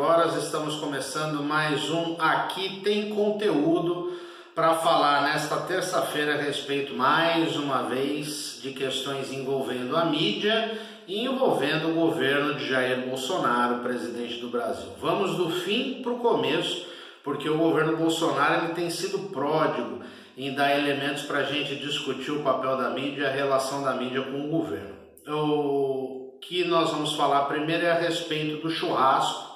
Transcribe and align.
Tudo 0.00 0.02
24 0.02 0.02
Horas. 0.02 0.36
Estamos 0.36 0.76
começando 0.76 1.42
mais 1.42 1.90
um 1.90 2.16
Aqui 2.18 2.80
Tem 2.82 3.10
Conteúdo 3.10 4.12
para 4.54 4.74
falar 4.76 5.22
nesta 5.22 5.56
terça-feira 5.58 6.34
a 6.34 6.38
respeito, 6.38 6.94
mais 6.94 7.56
uma 7.56 7.82
vez, 7.82 8.58
de 8.62 8.72
questões 8.72 9.32
envolvendo 9.32 9.96
a 9.96 10.04
mídia 10.06 10.78
e 11.06 11.24
envolvendo 11.24 11.90
o 11.90 11.94
governo 11.94 12.54
de 12.54 12.68
Jair 12.68 13.06
Bolsonaro, 13.06 13.82
presidente 13.82 14.38
do 14.40 14.48
Brasil. 14.48 14.90
Vamos 15.00 15.36
do 15.36 15.50
fim 15.50 16.02
para 16.02 16.12
o 16.12 16.18
começo, 16.18 16.86
porque 17.22 17.48
o 17.48 17.58
governo 17.58 17.96
Bolsonaro 17.96 18.64
ele 18.64 18.74
tem 18.74 18.90
sido 18.90 19.30
pródigo 19.30 20.00
em 20.36 20.54
dar 20.54 20.76
elementos 20.76 21.22
para 21.22 21.40
a 21.40 21.44
gente 21.44 21.76
discutir 21.76 22.32
o 22.32 22.42
papel 22.42 22.76
da 22.76 22.90
mídia 22.90 23.22
e 23.22 23.26
a 23.26 23.30
relação 23.30 23.82
da 23.82 23.92
mídia 23.94 24.22
com 24.22 24.46
o 24.46 24.48
governo. 24.48 24.96
O 25.28 26.38
que 26.40 26.64
nós 26.64 26.90
vamos 26.90 27.14
falar 27.14 27.44
primeiro 27.44 27.84
é 27.84 27.90
a 27.90 27.98
respeito 27.98 28.62
do 28.62 28.70
churrasco 28.70 29.49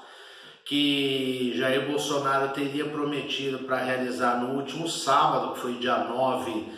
que 0.65 1.53
Jair 1.57 1.87
Bolsonaro 1.87 2.49
teria 2.49 2.87
prometido 2.87 3.61
para 3.61 3.79
realizar 3.79 4.41
no 4.41 4.57
último 4.57 4.89
sábado, 4.89 5.53
que 5.53 5.61
foi 5.61 5.75
dia 5.75 5.99
9 5.99 6.69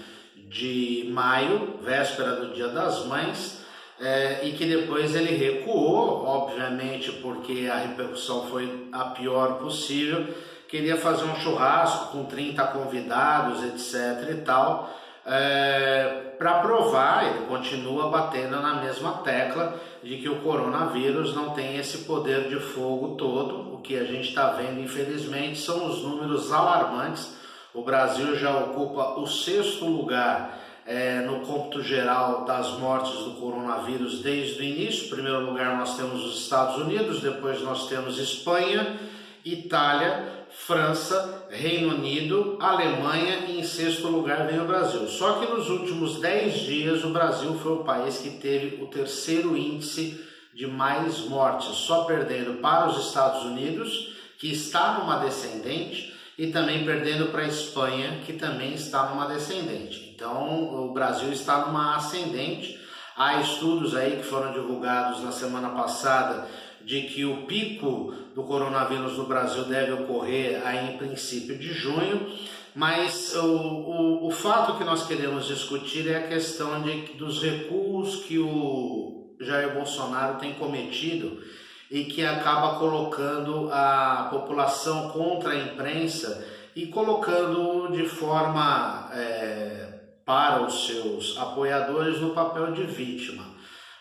de 0.48 1.09
maio, 1.12 1.78
véspera 1.83 2.37
do 2.37 2.53
Dia 2.53 2.69
das 2.69 3.05
Mães, 3.06 3.65
é, 4.01 4.41
e 4.45 4.53
que 4.53 4.67
depois 4.67 5.15
ele 5.15 5.37
recuou, 5.37 6.25
obviamente 6.25 7.12
porque 7.12 7.69
a 7.73 7.78
repercussão 7.78 8.48
foi 8.48 8.89
a 8.93 9.06
pior 9.06 9.59
possível. 9.59 10.27
Queria 10.69 10.97
fazer 10.97 11.25
um 11.25 11.37
churrasco 11.37 12.12
com 12.12 12.25
30 12.25 12.62
convidados, 12.65 13.62
etc. 13.62 14.31
e 14.31 14.34
tal 14.43 14.93
é, 15.27 16.34
para 16.39 16.61
provar, 16.61 17.27
ele 17.27 17.47
continua 17.47 18.09
batendo 18.09 18.61
na 18.61 18.75
mesma 18.75 19.15
tecla 19.25 19.75
de 20.03 20.19
que 20.19 20.28
o 20.28 20.37
coronavírus 20.37 21.34
não 21.34 21.50
tem 21.50 21.77
esse 21.77 21.98
poder 21.98 22.48
de 22.48 22.61
fogo 22.61 23.17
todo. 23.17 23.75
Que 23.87 23.97
a 23.97 24.05
gente 24.05 24.29
está 24.29 24.51
vendo, 24.51 24.81
infelizmente, 24.81 25.59
são 25.59 25.87
os 25.87 26.03
números 26.03 26.53
alarmantes. 26.53 27.34
O 27.73 27.83
Brasil 27.83 28.34
já 28.37 28.56
ocupa 28.59 29.20
o 29.20 29.27
sexto 29.27 29.84
lugar 29.84 30.59
é, 30.84 31.20
no 31.20 31.41
cômputo 31.41 31.83
geral 31.83 32.45
das 32.45 32.70
mortes 32.78 33.12
do 33.25 33.33
coronavírus 33.33 34.23
desde 34.23 34.61
o 34.61 34.65
início. 34.65 35.06
Em 35.06 35.11
primeiro 35.11 35.41
lugar, 35.41 35.77
nós 35.77 35.97
temos 35.97 36.25
os 36.25 36.43
Estados 36.43 36.77
Unidos, 36.78 37.20
depois 37.20 37.62
nós 37.62 37.89
temos 37.89 38.19
Espanha, 38.19 38.98
Itália 39.45 40.37
França, 40.50 41.47
Reino 41.50 41.95
Unido, 41.95 42.56
Alemanha 42.61 43.47
e 43.47 43.61
em 43.61 43.65
sexto 43.65 44.09
lugar 44.09 44.47
vem 44.47 44.61
o 44.61 44.65
Brasil. 44.65 45.06
Só 45.06 45.34
que 45.34 45.53
nos 45.53 45.69
últimos 45.69 46.19
10 46.21 46.55
dias 46.61 47.05
o 47.05 47.11
Brasil 47.11 47.55
foi 47.62 47.73
o 47.73 47.84
país 47.84 48.19
que 48.19 48.31
teve 48.31 48.83
o 48.83 48.87
terceiro 48.87 49.56
índice 49.56 50.25
de 50.57 50.67
mais 50.67 51.21
mortes, 51.21 51.69
só 51.77 52.05
perdendo 52.05 52.62
para 52.62 52.89
os 52.89 53.06
Estados 53.06 53.44
Unidos, 53.44 54.17
que 54.39 54.50
está 54.50 54.99
numa 54.99 55.19
descendente, 55.19 56.15
e 56.39 56.47
também 56.47 56.83
perdendo 56.84 57.27
para 57.27 57.43
a 57.43 57.47
Espanha, 57.47 58.22
que 58.25 58.33
também 58.33 58.72
está 58.72 59.11
numa 59.11 59.27
descendente. 59.27 60.12
Então 60.15 60.87
o 60.87 60.93
Brasil 60.95 61.31
está 61.31 61.66
numa 61.66 61.97
ascendente. 61.97 62.81
Há 63.16 63.41
estudos 63.41 63.95
aí 63.95 64.16
que 64.16 64.22
foram 64.22 64.53
divulgados 64.53 65.22
na 65.22 65.31
semana 65.31 65.71
passada 65.71 66.49
de 66.83 67.03
que 67.03 67.25
o 67.25 67.47
pico 67.47 68.15
do 68.34 68.43
coronavírus 68.45 69.19
no 69.19 69.27
Brasil 69.27 69.65
deve 69.65 69.93
ocorrer 69.93 70.66
aí 70.66 70.95
em 70.95 70.99
princípio 70.99 71.59
de 71.59 71.72
junho, 71.72 72.31
mas 72.75 73.34
o, 73.34 73.47
o, 73.47 74.27
o 74.27 74.31
fato 74.31 74.78
que 74.78 74.84
nós 74.84 75.06
queremos 75.06 75.47
discutir 75.47 76.09
é 76.09 76.16
a 76.16 76.28
questão 76.28 76.83
de, 76.83 77.15
dos 77.15 77.43
recuos 77.43 78.25
que 78.25 78.39
o 78.39 79.16
Jair 79.41 79.74
Bolsonaro 79.74 80.38
tem 80.38 80.54
cometido 80.54 81.42
e 81.91 82.04
que 82.04 82.24
acaba 82.24 82.78
colocando 82.78 83.70
a 83.72 84.28
população 84.30 85.10
contra 85.10 85.50
a 85.52 85.56
imprensa 85.56 86.44
e 86.74 86.86
colocando 86.86 87.91
de 87.92 88.06
forma 88.06 89.08
é, 89.12 90.00
para 90.24 90.62
os 90.62 90.86
seus 90.86 91.38
apoiadores 91.38 92.20
no 92.20 92.30
papel 92.30 92.72
de 92.72 92.82
vítima. 92.82 93.44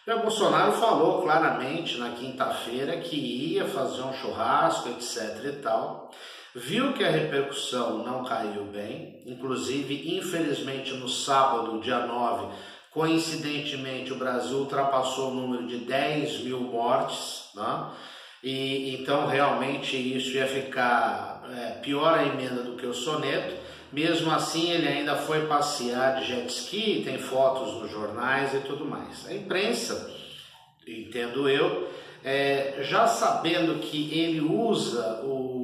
O 0.07 0.19
Bolsonaro 0.19 0.73
falou 0.73 1.23
claramente 1.23 1.97
na 1.97 2.11
quinta-feira 2.11 2.97
que 2.97 3.15
ia 3.15 3.65
fazer 3.65 4.03
um 4.03 4.13
churrasco, 4.13 4.89
etc 4.89 5.45
e 5.45 5.51
tal. 5.53 6.11
Viu 6.53 6.93
que 6.93 7.03
a 7.03 7.09
repercussão 7.09 8.03
não 8.03 8.23
caiu 8.23 8.63
bem, 8.65 9.21
inclusive, 9.25 10.17
infelizmente, 10.17 10.93
no 10.93 11.09
sábado, 11.09 11.81
dia 11.81 12.05
9, 12.05 12.47
coincidentemente, 12.95 14.13
o 14.13 14.15
Brasil 14.15 14.59
ultrapassou 14.59 15.31
o 15.31 15.35
número 15.35 15.67
de 15.67 15.79
10 15.79 16.45
mil 16.45 16.61
mortes, 16.61 17.49
né? 17.53 17.89
e 18.41 18.95
então 18.95 19.27
realmente 19.27 19.97
isso 19.97 20.29
ia 20.29 20.47
ficar 20.47 21.43
é, 21.53 21.71
pior 21.81 22.17
a 22.17 22.25
emenda 22.25 22.63
do 22.63 22.77
que 22.77 22.85
o 22.85 22.93
soneto. 22.93 23.53
Mesmo 23.91 24.31
assim, 24.31 24.71
ele 24.71 24.87
ainda 24.87 25.17
foi 25.17 25.45
passear 25.45 26.21
de 26.21 26.25
jet 26.25 26.47
ski, 26.47 27.01
tem 27.03 27.17
fotos 27.17 27.81
nos 27.81 27.91
jornais 27.91 28.53
e 28.53 28.59
tudo 28.59 28.85
mais. 28.85 29.27
A 29.27 29.33
imprensa, 29.33 30.09
entendo 30.87 31.49
eu, 31.49 31.89
é, 32.23 32.77
já 32.79 33.07
sabendo 33.07 33.81
que 33.81 34.17
ele 34.17 34.39
usa 34.39 35.21
o, 35.21 35.54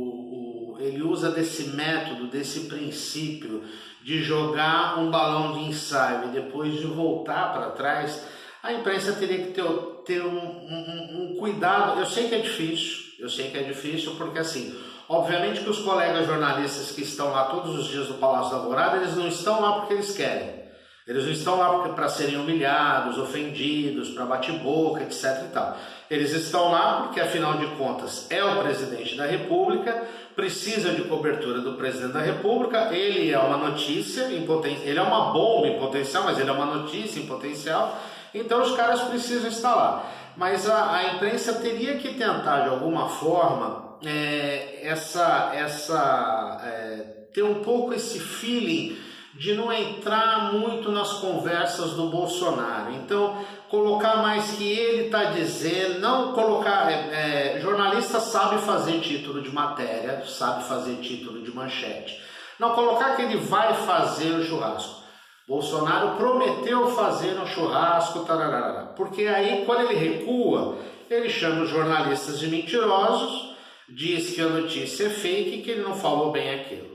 ele 0.81 1.02
usa 1.02 1.31
desse 1.31 1.69
método, 1.69 2.28
desse 2.28 2.62
princípio 2.62 3.64
de 4.03 4.24
jogar 4.24 5.00
um 5.00 5.12
balão 5.12 5.53
de 5.53 5.66
ensaio 5.66 6.30
e 6.30 6.31
depois 6.31 6.74
de 6.74 6.88
voltar 6.88 7.53
para 7.53 7.72
trás, 7.72 8.25
a 8.64 8.74
imprensa 8.74 9.14
teria 9.14 9.46
que 9.46 9.52
ter, 9.52 9.64
ter 10.06 10.25
um, 10.25 10.38
um, 10.38 11.34
um 11.34 11.36
cuidado. 11.40 12.00
Eu 12.00 12.06
sei 12.06 12.28
que 12.28 12.36
é 12.36 12.40
difícil, 12.40 13.14
eu 13.19 13.30
sei 13.30 13.52
que 13.52 13.58
é 13.58 13.64
difícil 13.64 14.16
porque 14.16 14.40
assim 14.40 14.75
Obviamente 15.12 15.59
que 15.59 15.69
os 15.69 15.80
colegas 15.80 16.25
jornalistas 16.25 16.92
que 16.92 17.02
estão 17.02 17.31
lá 17.31 17.44
todos 17.44 17.78
os 17.78 17.88
dias 17.90 18.08
no 18.08 18.13
Palácio 18.13 18.52
da 18.52 18.59
Alvorada, 18.59 18.96
eles 18.96 19.13
não 19.18 19.28
estão 19.28 19.59
lá 19.59 19.74
porque 19.74 19.96
eles 19.96 20.16
querem. 20.16 20.60
Eles 21.07 21.25
não 21.25 21.31
estão 21.31 21.57
lá 21.57 21.89
para 21.89 22.07
serem 22.07 22.38
humilhados, 22.38 23.17
ofendidos, 23.17 24.09
para 24.12 24.25
bate-boca, 24.25 25.01
etc. 25.01 25.45
E 25.45 25.51
tal. 25.51 25.78
Eles 26.09 26.31
estão 26.31 26.72
lá 26.72 27.03
porque, 27.03 27.19
afinal 27.19 27.57
de 27.57 27.66
contas, 27.75 28.28
é 28.29 28.44
o 28.44 28.62
presidente 28.62 29.16
da 29.16 29.25
República, 29.25 30.03
precisa 30.35 30.91
de 30.91 31.03
cobertura 31.03 31.59
do 31.62 31.73
presidente 31.73 32.13
da 32.13 32.22
República, 32.22 32.94
ele 32.94 33.31
é 33.31 33.39
uma 33.39 33.57
notícia 33.57 34.25
em 34.25 34.45
ele 34.84 35.00
é 35.00 35.01
uma 35.01 35.31
bomba 35.31 35.67
em 35.67 35.79
potencial, 35.79 36.23
mas 36.23 36.38
ele 36.38 36.50
é 36.50 36.53
uma 36.53 36.66
notícia 36.66 37.19
em 37.19 37.25
potencial, 37.25 37.97
então 38.33 38.62
os 38.62 38.75
caras 38.75 39.01
precisam 39.01 39.50
estar 39.50 39.73
lá. 39.73 40.12
Mas 40.38 40.69
a, 40.69 40.95
a 40.95 41.16
imprensa 41.16 41.53
teria 41.53 41.97
que 41.97 42.13
tentar, 42.13 42.62
de 42.62 42.69
alguma 42.69 43.09
forma, 43.09 43.97
é, 44.06 44.79
essa, 44.83 45.51
essa 45.53 46.62
é, 46.63 46.95
ter 47.33 47.44
um 47.44 47.56
pouco 47.56 47.94
esse 47.94 48.19
feeling 48.19 48.97
de 49.33 49.54
não 49.54 49.72
entrar 49.72 50.54
muito 50.54 50.92
nas 50.92 51.13
conversas 51.13 51.92
do 51.92 52.07
Bolsonaro. 52.07 52.94
Então, 52.94 53.38
colocar 53.69 54.18
mais 54.18 54.51
que 54.51 54.63
ele 54.63 55.06
está 55.06 55.25
dizendo, 55.25 56.00
não 56.00 56.33
colocar. 56.33 56.92
É, 56.92 57.56
é, 57.56 57.60
jornalista 57.60 58.19
sabe 58.19 58.62
fazer 58.62 59.00
título 59.00 59.42
de 59.42 59.54
matéria, 59.54 60.24
sabe 60.25 60.63
fazer 60.66 60.95
título 60.98 61.42
de 61.44 61.54
manchete. 61.54 62.22
Não 62.60 62.74
colocar 62.74 63.16
que 63.16 63.22
ele 63.22 63.38
vai 63.38 63.74
fazer 63.74 64.31
o 64.31 64.44
churrasco. 64.44 65.01
Bolsonaro 65.48 66.16
prometeu 66.18 66.88
fazer 66.92 67.39
um 67.39 67.45
churrasco, 67.45 68.25
tararara. 68.25 68.94
porque 68.95 69.25
aí, 69.27 69.66
quando 69.66 69.89
ele 69.89 69.95
recua, 69.95 70.77
ele 71.10 71.30
chama 71.30 71.63
os 71.63 71.69
jornalistas 71.69 72.39
de 72.39 72.48
mentirosos 72.48 73.51
diz 73.94 74.34
que 74.34 74.42
a 74.42 74.48
notícia 74.48 75.06
é 75.06 75.10
fake 75.10 75.56
e 75.56 75.62
que 75.62 75.72
ele 75.72 75.81
não 75.81 75.95
falou 75.95 76.31
bem 76.31 76.62
aquilo. 76.62 76.90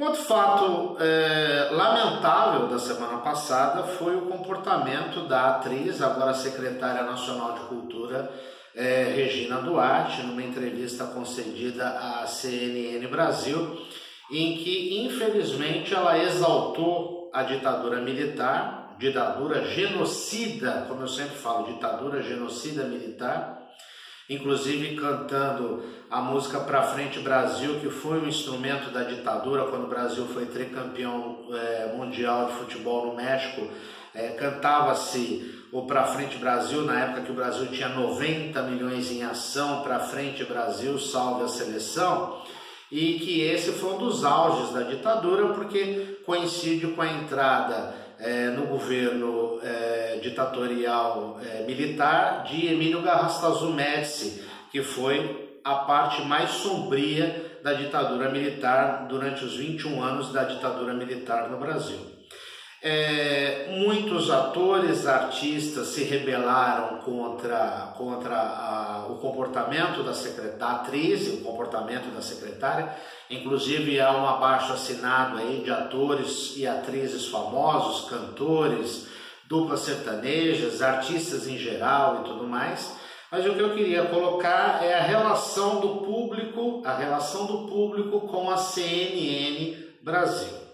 Um 0.00 0.04
outro 0.04 0.22
fato 0.22 0.96
é, 0.98 1.68
lamentável 1.72 2.68
da 2.68 2.78
semana 2.78 3.18
passada 3.18 3.82
foi 3.82 4.16
o 4.16 4.22
comportamento 4.22 5.28
da 5.28 5.56
atriz, 5.56 6.00
agora 6.00 6.32
secretária 6.32 7.02
nacional 7.02 7.52
de 7.52 7.60
Cultura, 7.66 8.32
é, 8.74 9.12
Regina 9.14 9.56
Duarte, 9.56 10.22
numa 10.22 10.42
entrevista 10.42 11.04
concedida 11.04 11.86
à 11.86 12.26
CNN 12.26 13.06
Brasil, 13.08 13.78
em 14.30 14.56
que 14.56 15.04
infelizmente 15.04 15.92
ela 15.92 16.18
exaltou 16.18 17.30
a 17.34 17.42
ditadura 17.42 18.00
militar, 18.00 18.96
ditadura 18.98 19.66
genocida, 19.66 20.86
como 20.88 21.02
eu 21.02 21.08
sempre 21.08 21.36
falo, 21.36 21.74
ditadura 21.74 22.22
genocida 22.22 22.84
militar, 22.84 23.69
inclusive 24.30 24.94
cantando 24.94 25.82
a 26.08 26.20
música 26.20 26.60
Pra 26.60 26.82
Frente 26.82 27.18
Brasil, 27.18 27.80
que 27.80 27.90
foi 27.90 28.20
um 28.20 28.28
instrumento 28.28 28.90
da 28.92 29.02
ditadura 29.02 29.64
quando 29.64 29.84
o 29.84 29.88
Brasil 29.88 30.24
foi 30.32 30.46
tricampeão 30.46 31.40
é, 31.52 31.92
mundial 31.96 32.46
de 32.46 32.52
futebol 32.52 33.08
no 33.08 33.16
México. 33.16 33.68
É, 34.14 34.28
Cantava-se 34.28 35.66
o 35.72 35.82
Pra 35.82 36.04
Frente 36.04 36.36
Brasil, 36.38 36.82
na 36.82 37.00
época 37.00 37.22
que 37.22 37.32
o 37.32 37.34
Brasil 37.34 37.66
tinha 37.66 37.88
90 37.88 38.62
milhões 38.62 39.10
em 39.10 39.24
ação, 39.24 39.82
Pra 39.82 39.98
Frente 39.98 40.44
Brasil, 40.44 40.96
salve 40.98 41.44
a 41.44 41.48
seleção. 41.48 42.40
E 42.90 43.20
que 43.20 43.40
esse 43.40 43.72
foi 43.72 43.94
um 43.94 43.98
dos 43.98 44.24
auges 44.24 44.72
da 44.72 44.82
ditadura, 44.82 45.54
porque 45.54 46.18
coincide 46.24 46.88
com 46.88 47.02
a 47.02 47.06
entrada 47.06 47.94
é, 48.20 48.50
no 48.50 48.66
governo 48.66 49.58
é, 49.62 50.18
ditatorial 50.22 51.40
é, 51.42 51.62
militar 51.66 52.44
de 52.44 52.66
Emílio 52.66 53.02
Garrastazu 53.02 53.72
Médici, 53.72 54.42
que 54.70 54.82
foi 54.82 55.58
a 55.64 55.74
parte 55.76 56.22
mais 56.22 56.50
sombria 56.50 57.58
da 57.62 57.72
ditadura 57.72 58.30
militar 58.30 59.06
durante 59.08 59.44
os 59.44 59.56
21 59.56 60.02
anos 60.02 60.32
da 60.32 60.44
ditadura 60.44 60.94
militar 60.94 61.48
no 61.48 61.58
Brasil. 61.58 62.19
É, 62.82 63.76
muitos 63.76 64.30
atores, 64.30 65.06
artistas 65.06 65.88
se 65.88 66.02
rebelaram 66.04 66.98
contra, 66.98 67.92
contra 67.94 68.34
a, 68.34 69.06
o 69.06 69.16
comportamento 69.16 70.02
da, 70.02 70.12
da 70.56 70.70
atriz, 70.76 71.28
o 71.28 71.42
comportamento 71.42 72.10
da 72.14 72.22
secretária. 72.22 72.90
Inclusive 73.28 74.00
há 74.00 74.12
um 74.12 74.26
abaixo 74.26 74.72
assinado 74.72 75.36
aí 75.36 75.60
de 75.62 75.70
atores 75.70 76.54
e 76.56 76.66
atrizes 76.66 77.26
famosos, 77.26 78.08
cantores, 78.08 79.08
duplas 79.46 79.80
sertanejas, 79.80 80.80
artistas 80.80 81.46
em 81.46 81.58
geral 81.58 82.22
e 82.22 82.24
tudo 82.30 82.46
mais. 82.46 82.98
Mas 83.30 83.44
o 83.44 83.54
que 83.54 83.60
eu 83.60 83.74
queria 83.74 84.06
colocar 84.06 84.82
é 84.82 84.94
a 84.94 85.02
relação 85.02 85.80
do 85.80 85.96
público, 85.98 86.82
a 86.86 86.96
relação 86.96 87.44
do 87.44 87.68
público 87.68 88.20
com 88.22 88.50
a 88.50 88.56
CNN 88.56 89.76
Brasil. 90.02 90.69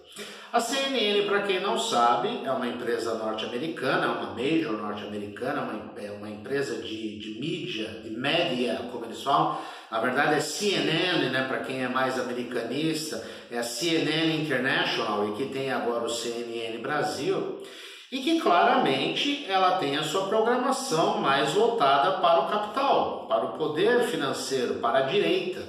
A 0.51 0.61
CNN, 0.61 1.25
para 1.27 1.41
quem 1.41 1.59
não 1.59 1.77
sabe, 1.77 2.41
é 2.45 2.51
uma 2.51 2.67
empresa 2.67 3.15
norte-americana, 3.15 4.05
é 4.05 4.09
uma 4.09 4.33
major 4.33 4.77
norte-americana, 4.81 5.61
uma, 5.61 6.01
é 6.01 6.09
uma 6.09 6.29
empresa 6.29 6.81
de, 6.81 7.19
de 7.19 7.37
mídia, 7.37 7.99
de 8.01 8.11
média, 8.11 8.79
como 8.89 9.03
eles 9.03 9.21
falam. 9.21 9.59
Na 9.91 9.99
verdade 9.99 10.35
é 10.35 10.39
CNN, 10.39 11.29
né, 11.31 11.45
para 11.49 11.59
quem 11.59 11.83
é 11.83 11.89
mais 11.89 12.17
americanista, 12.17 13.27
é 13.51 13.57
a 13.57 13.63
CNN 13.63 14.41
International 14.41 15.29
e 15.29 15.35
que 15.35 15.51
tem 15.51 15.69
agora 15.69 16.05
o 16.05 16.09
CNN 16.09 16.77
Brasil. 16.77 17.61
E 18.09 18.19
que 18.19 18.39
claramente 18.39 19.45
ela 19.49 19.79
tem 19.79 19.97
a 19.97 20.03
sua 20.03 20.29
programação 20.29 21.17
mais 21.17 21.51
voltada 21.51 22.21
para 22.21 22.39
o 22.39 22.47
capital, 22.47 23.25
para 23.27 23.43
o 23.47 23.57
poder 23.57 24.03
financeiro, 24.03 24.75
para 24.75 24.99
a 24.99 25.01
direita. 25.01 25.61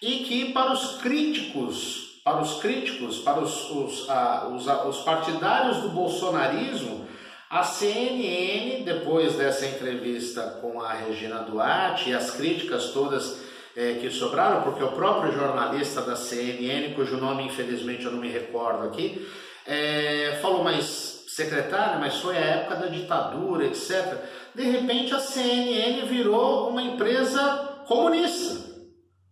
E 0.00 0.20
que 0.20 0.52
para 0.54 0.72
os 0.72 0.96
críticos 1.02 1.99
para 2.30 2.42
os 2.42 2.60
críticos, 2.60 3.18
para 3.18 3.40
os, 3.40 3.70
os, 3.70 4.08
os, 4.08 4.66
os 4.86 4.98
partidários 5.02 5.78
do 5.78 5.88
bolsonarismo, 5.88 7.08
a 7.50 7.64
CNN, 7.64 8.84
depois 8.84 9.34
dessa 9.34 9.66
entrevista 9.66 10.58
com 10.60 10.80
a 10.80 10.92
Regina 10.92 11.38
Duarte 11.38 12.10
e 12.10 12.14
as 12.14 12.30
críticas 12.30 12.90
todas 12.90 13.40
é, 13.76 13.94
que 13.94 14.08
sobraram, 14.10 14.62
porque 14.62 14.84
o 14.84 14.92
próprio 14.92 15.32
jornalista 15.32 16.02
da 16.02 16.14
CNN, 16.14 16.94
cujo 16.94 17.16
nome 17.16 17.46
infelizmente 17.46 18.04
eu 18.04 18.12
não 18.12 18.20
me 18.20 18.28
recordo 18.28 18.86
aqui, 18.86 19.28
é, 19.66 20.38
falou, 20.40 20.62
mas 20.62 21.24
secretário, 21.26 21.98
mas 21.98 22.20
foi 22.20 22.36
a 22.36 22.40
época 22.40 22.76
da 22.76 22.86
ditadura, 22.86 23.66
etc. 23.66 24.18
De 24.54 24.62
repente 24.62 25.12
a 25.12 25.18
CNN 25.18 26.06
virou 26.06 26.68
uma 26.68 26.82
empresa 26.82 27.82
comunista, 27.88 28.70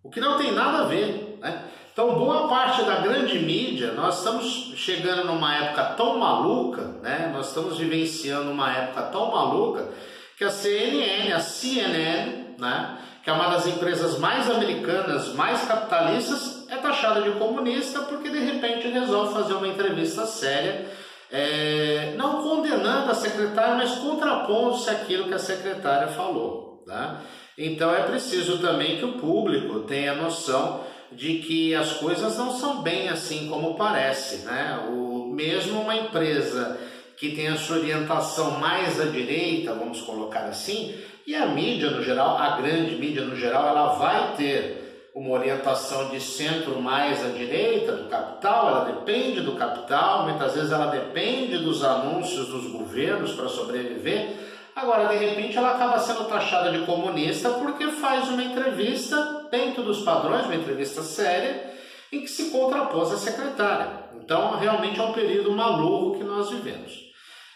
o 0.02 0.10
que 0.10 0.18
não 0.18 0.36
tem 0.36 0.50
nada 0.50 0.78
a 0.78 0.88
ver. 0.88 1.38
Né? 1.40 1.64
Então, 1.98 2.14
boa 2.14 2.46
parte 2.46 2.84
da 2.84 3.00
grande 3.00 3.40
mídia, 3.40 3.90
nós 3.90 4.18
estamos 4.18 4.72
chegando 4.76 5.24
numa 5.24 5.52
época 5.56 5.82
tão 5.96 6.16
maluca, 6.16 6.82
né? 7.02 7.28
nós 7.34 7.48
estamos 7.48 7.76
vivenciando 7.76 8.52
uma 8.52 8.72
época 8.72 9.02
tão 9.10 9.32
maluca 9.32 9.88
que 10.36 10.44
a 10.44 10.48
CNN, 10.48 11.32
a 11.32 11.40
CNN, 11.40 12.54
né? 12.56 12.98
que 13.24 13.28
é 13.28 13.32
uma 13.32 13.48
das 13.48 13.66
empresas 13.66 14.16
mais 14.16 14.48
americanas, 14.48 15.34
mais 15.34 15.62
capitalistas, 15.62 16.68
é 16.70 16.76
taxada 16.76 17.20
de 17.20 17.32
comunista 17.32 18.02
porque 18.02 18.30
de 18.30 18.38
repente 18.38 18.86
resolve 18.86 19.34
fazer 19.34 19.54
uma 19.54 19.66
entrevista 19.66 20.24
séria, 20.24 20.86
é, 21.32 22.14
não 22.16 22.44
condenando 22.44 23.10
a 23.10 23.14
secretária, 23.16 23.74
mas 23.74 23.96
contrapondo-se 23.96 24.88
àquilo 24.88 25.26
que 25.26 25.34
a 25.34 25.38
secretária 25.40 26.06
falou. 26.06 26.84
Né? 26.86 27.16
Então 27.58 27.92
é 27.92 28.04
preciso 28.04 28.58
também 28.58 28.98
que 28.98 29.04
o 29.04 29.14
público 29.14 29.80
tenha 29.80 30.14
noção 30.14 30.86
de 31.12 31.38
que 31.38 31.74
as 31.74 31.94
coisas 31.94 32.36
não 32.36 32.52
são 32.52 32.82
bem 32.82 33.08
assim 33.08 33.48
como 33.48 33.74
parece, 33.74 34.44
né? 34.44 34.86
O 34.90 35.26
mesmo 35.26 35.80
uma 35.80 35.96
empresa 35.96 36.78
que 37.16 37.34
tem 37.34 37.48
a 37.48 37.56
sua 37.56 37.78
orientação 37.78 38.58
mais 38.58 39.00
à 39.00 39.06
direita, 39.06 39.74
vamos 39.74 40.00
colocar 40.02 40.44
assim, 40.44 40.94
e 41.26 41.34
a 41.34 41.46
mídia 41.46 41.90
no 41.90 42.02
geral, 42.02 42.38
a 42.38 42.56
grande 42.56 42.94
mídia 42.94 43.22
no 43.22 43.34
geral, 43.34 43.66
ela 43.66 43.94
vai 43.94 44.34
ter 44.36 45.10
uma 45.14 45.30
orientação 45.30 46.10
de 46.10 46.20
centro 46.20 46.80
mais 46.80 47.24
à 47.24 47.30
direita 47.30 47.92
do 47.92 48.08
capital, 48.08 48.68
ela 48.68 48.84
depende 48.84 49.40
do 49.40 49.56
capital, 49.56 50.24
muitas 50.28 50.54
vezes 50.54 50.70
ela 50.70 50.86
depende 50.86 51.58
dos 51.58 51.82
anúncios 51.82 52.46
dos 52.48 52.70
governos 52.70 53.32
para 53.32 53.48
sobreviver. 53.48 54.36
Agora, 54.76 55.08
de 55.08 55.16
repente, 55.16 55.58
ela 55.58 55.72
acaba 55.74 55.98
sendo 55.98 56.24
taxada 56.26 56.70
de 56.70 56.86
comunista 56.86 57.50
porque 57.50 57.88
faz 57.88 58.28
uma 58.28 58.44
entrevista 58.44 59.37
dentro 59.50 59.82
dos 59.82 60.02
padrões, 60.02 60.44
uma 60.44 60.54
entrevista 60.54 61.02
séria, 61.02 61.74
em 62.12 62.20
que 62.20 62.28
se 62.28 62.50
contrapôs 62.50 63.12
a 63.12 63.16
secretária. 63.16 64.08
Então, 64.16 64.56
realmente 64.58 64.98
é 64.98 65.02
um 65.02 65.12
período 65.12 65.52
maluco 65.52 66.18
que 66.18 66.24
nós 66.24 66.50
vivemos. 66.50 67.08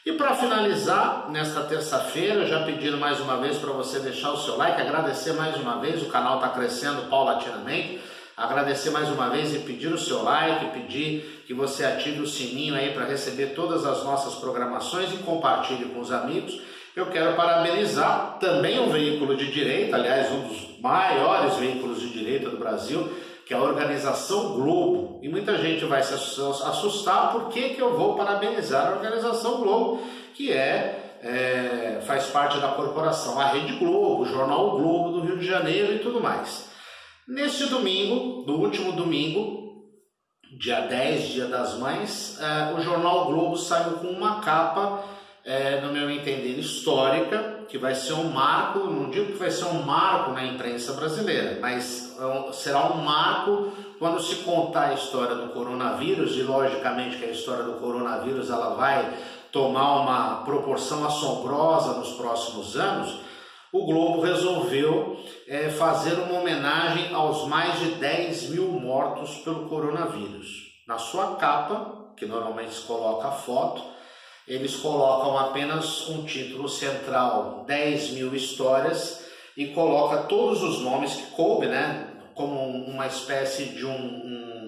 E 0.05 0.13
para 0.13 0.35
finalizar, 0.35 1.31
nesta 1.31 1.63
terça-feira, 1.63 2.45
já 2.45 2.65
pedindo 2.65 2.99
mais 2.99 3.21
uma 3.21 3.37
vez 3.37 3.59
para 3.59 3.73
você 3.73 4.01
deixar 4.01 4.33
o 4.33 4.37
seu 4.37 4.57
like, 4.57 4.81
agradecer 4.81 5.33
mais 5.35 5.57
uma 5.57 5.79
vez, 5.79 6.03
o 6.03 6.07
canal 6.07 6.37
está 6.37 6.49
crescendo 6.49 7.09
paulatinamente. 7.09 8.01
Agradecer 8.37 8.91
mais 8.91 9.09
uma 9.11 9.29
vez 9.29 9.55
e 9.55 9.59
pedir 9.59 9.93
o 9.93 9.99
seu 9.99 10.23
like, 10.23 10.71
pedir 10.71 11.45
que 11.47 11.53
você 11.53 11.85
ative 11.85 12.21
o 12.21 12.27
sininho 12.27 12.75
aí 12.75 12.93
para 12.93 13.05
receber 13.05 13.49
todas 13.49 13.85
as 13.85 14.03
nossas 14.03 14.35
programações 14.37 15.13
e 15.13 15.19
compartilhe 15.19 15.85
com 15.85 16.01
os 16.01 16.11
amigos. 16.11 16.61
Eu 16.95 17.07
quero 17.07 17.35
parabenizar 17.35 18.37
também 18.39 18.79
um 18.79 18.91
veículo 18.91 19.35
de 19.35 19.51
direita, 19.51 19.97
aliás, 19.97 20.31
um 20.31 20.47
dos 20.47 20.79
maiores 20.79 21.57
veículos 21.57 22.01
de 22.01 22.11
direita 22.11 22.51
do 22.51 22.59
Brasil, 22.59 23.11
que 23.47 23.55
é 23.55 23.57
a 23.57 23.63
Organização 23.63 24.53
Globo. 24.53 25.19
E 25.23 25.29
muita 25.29 25.57
gente 25.57 25.87
vai 25.87 26.03
se 26.03 26.13
assustar 26.13 27.33
por 27.33 27.49
que, 27.49 27.71
que 27.71 27.81
eu 27.81 27.97
vou 27.97 28.15
parabenizar 28.15 28.89
a 28.89 28.97
Organização 28.97 29.63
Globo, 29.63 30.03
que 30.35 30.53
é, 30.53 31.19
é 31.23 32.03
faz 32.07 32.27
parte 32.27 32.59
da 32.59 32.69
corporação, 32.69 33.41
a 33.41 33.47
Rede 33.47 33.73
Globo, 33.77 34.25
o 34.25 34.27
Jornal 34.27 34.73
Globo 34.73 35.13
do 35.13 35.21
Rio 35.23 35.39
de 35.39 35.47
Janeiro 35.47 35.95
e 35.95 35.99
tudo 36.01 36.21
mais. 36.21 36.71
Neste 37.27 37.67
domingo, 37.71 38.43
do 38.43 38.61
último 38.61 38.93
domingo, 38.93 39.63
dia 40.61 40.83
10, 40.83 41.29
dia 41.29 41.47
das 41.47 41.79
mães, 41.79 42.39
é, 42.39 42.75
o 42.75 42.83
Jornal 42.83 43.25
Globo 43.25 43.57
saiu 43.57 43.93
com 43.93 44.09
uma 44.09 44.43
capa 44.43 45.22
é, 45.45 45.81
no 45.81 45.93
meu 45.93 46.09
entender, 46.09 46.59
histórica, 46.59 47.65
que 47.69 47.77
vai 47.77 47.95
ser 47.95 48.13
um 48.13 48.31
marco, 48.31 48.81
não 48.81 49.11
digo 49.11 49.33
que 49.33 49.39
vai 49.39 49.51
ser 49.51 49.65
um 49.65 49.83
marco 49.83 50.33
na 50.33 50.45
imprensa 50.45 50.93
brasileira, 50.93 51.59
mas 51.61 52.17
é 52.19 52.53
será 52.53 52.87
um 52.93 52.99
marco 52.99 53.73
quando 53.99 54.23
se 54.23 54.37
contar 54.37 54.91
a 54.91 54.95
história 54.95 55.35
do 55.35 55.53
coronavírus, 55.53 56.37
e 56.37 56.43
logicamente 56.43 57.17
que 57.17 57.25
a 57.25 57.31
história 57.31 57.65
do 57.65 57.75
coronavírus 57.75 58.51
ela 58.51 58.75
vai 58.75 59.13
tomar 59.51 60.01
uma 60.01 60.45
proporção 60.45 61.05
assombrosa 61.05 61.99
nos 61.99 62.13
próximos 62.13 62.77
anos, 62.77 63.21
o 63.73 63.87
Globo 63.87 64.21
resolveu 64.21 65.19
é, 65.49 65.71
fazer 65.71 66.15
uma 66.15 66.41
homenagem 66.41 67.13
aos 67.15 67.49
mais 67.49 67.79
de 67.81 67.93
10 67.93 68.51
mil 68.51 68.69
mortos 68.69 69.37
pelo 69.39 69.69
coronavírus. 69.69 70.73
Na 70.87 70.99
sua 70.99 71.37
capa, 71.37 72.13
que 72.17 72.27
normalmente 72.27 72.75
se 72.75 72.83
coloca 72.83 73.29
a 73.29 73.33
foto, 73.33 73.83
eles 74.47 74.77
colocam 74.77 75.39
apenas 75.39 76.09
um 76.09 76.25
título 76.25 76.69
central, 76.69 77.65
10 77.67 78.11
mil 78.11 78.35
histórias, 78.35 79.23
e 79.57 79.69
coloca 79.69 80.25
todos 80.25 80.63
os 80.63 80.81
nomes 80.81 81.15
que 81.15 81.27
coube, 81.33 81.67
né? 81.67 82.09
Como 82.35 82.59
uma 82.87 83.07
espécie 83.07 83.67
de 83.67 83.85
um, 83.85 83.91
um 83.91 84.63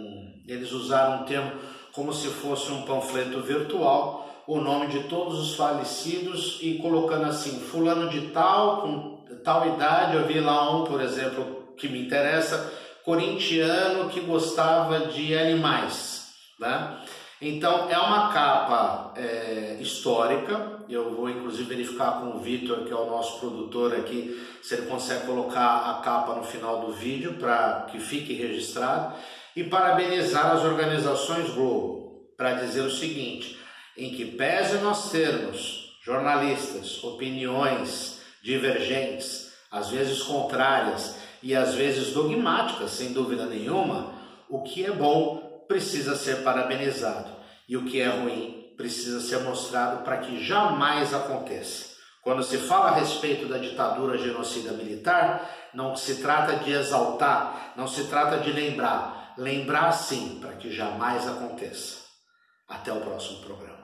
eles 0.47 0.73
usaram 0.73 1.23
um 1.23 1.25
termo 1.25 1.53
como 1.93 2.13
se 2.13 2.29
fosse 2.29 2.73
um 2.73 2.83
panfleto 2.83 3.41
virtual, 3.41 4.29
o 4.47 4.61
nome 4.61 4.89
de 4.89 5.05
todos 5.05 5.39
os 5.39 5.55
falecidos 5.55 6.59
e 6.61 6.75
colocando 6.75 7.25
assim, 7.27 7.61
fulano 7.61 8.11
de 8.11 8.29
tal, 8.29 8.83
com 8.83 9.25
tal 9.45 9.75
idade, 9.75 10.17
eu 10.17 10.27
vi 10.27 10.41
lá 10.41 10.77
um, 10.77 10.85
por 10.85 11.01
exemplo, 11.01 11.73
que 11.79 11.89
me 11.89 12.05
interessa, 12.05 12.73
corintiano 13.05 14.09
que 14.11 14.21
gostava 14.21 15.07
de 15.07 15.37
animais, 15.39 16.33
né? 16.59 16.99
Então 17.47 17.91
é 17.91 17.99
uma 17.99 18.33
capa 18.33 19.13
é, 19.19 19.77
histórica. 19.79 20.81
Eu 20.89 21.15
vou 21.15 21.29
inclusive 21.29 21.69
verificar 21.69 22.21
com 22.21 22.29
o 22.29 22.41
Vitor, 22.41 22.87
que 22.87 22.91
é 22.91 22.97
o 22.97 23.05
nosso 23.05 23.39
produtor 23.39 23.95
aqui, 23.95 24.43
se 24.63 24.75
ele 24.75 24.87
consegue 24.87 25.27
colocar 25.27 25.91
a 25.91 26.01
capa 26.03 26.37
no 26.37 26.43
final 26.43 26.81
do 26.81 26.95
vídeo 26.95 27.35
para 27.35 27.87
que 27.91 28.01
fique 28.01 28.33
registrado. 28.33 29.15
E 29.55 29.63
parabenizar 29.63 30.53
as 30.53 30.65
organizações 30.65 31.51
Globo 31.51 32.31
para 32.35 32.55
dizer 32.55 32.81
o 32.81 32.91
seguinte: 32.91 33.59
em 33.95 34.15
que 34.15 34.25
pese 34.25 34.79
nós 34.79 35.11
termos 35.11 35.99
jornalistas, 36.03 37.05
opiniões 37.05 38.23
divergentes, 38.43 39.53
às 39.71 39.91
vezes 39.91 40.23
contrárias 40.23 41.17
e 41.43 41.55
às 41.55 41.75
vezes 41.75 42.15
dogmáticas, 42.15 42.93
sem 42.93 43.13
dúvida 43.13 43.45
nenhuma, 43.45 44.15
o 44.49 44.63
que 44.63 44.87
é 44.87 44.91
bom 44.91 45.63
precisa 45.69 46.17
ser 46.17 46.43
parabenizado 46.43 47.34
e 47.69 47.77
o 47.77 47.85
que 47.85 48.01
é 48.01 48.09
ruim 48.09 48.75
precisa 48.77 49.21
ser 49.21 49.41
mostrado 49.41 50.03
para 50.05 50.19
que 50.19 50.43
jamais 50.43 51.15
aconteça. 51.15 51.95
Quando 52.23 52.43
se 52.43 52.57
fala 52.59 52.89
a 52.89 52.95
respeito 52.95 53.47
da 53.47 53.59
ditadura 53.59 54.17
genocida 54.17 54.73
militar, 54.73 55.49
não 55.75 55.95
se 55.95 56.23
trata 56.23 56.57
de 56.57 56.73
exaltar, 56.73 57.75
não 57.77 57.87
se 57.87 58.05
trata 58.05 58.39
de 58.39 58.51
lembrar. 58.51 59.35
Lembrar 59.37 59.93
sim, 59.93 60.39
para 60.41 60.55
que 60.55 60.71
jamais 60.71 61.29
aconteça. 61.29 61.99
Até 62.69 62.93
o 62.93 63.01
próximo 63.01 63.41
programa. 63.41 63.84